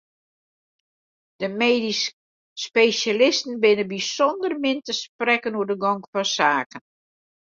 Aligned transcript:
De 1.39 1.47
medysk 1.61 2.13
spesjalisten 2.65 3.53
binne 3.63 3.85
bysûnder 3.91 4.53
min 4.63 4.77
te 4.85 4.93
sprekken 5.01 5.57
oer 5.57 5.67
de 5.69 5.75
gong 5.83 6.03
fan 6.11 6.27
saken. 6.37 6.83